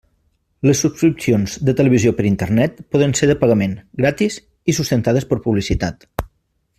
Les 0.67 0.79
subscripcions 0.85 1.57
de 1.67 1.75
televisió 1.81 2.13
per 2.21 2.25
Internet 2.29 2.81
poden 2.95 3.13
ser 3.21 3.29
de 3.33 3.37
pagament, 3.45 3.77
gratis 4.03 4.39
i 4.73 4.79
sustentades 4.79 5.29
per 5.35 5.39
publicitat. 5.49 6.09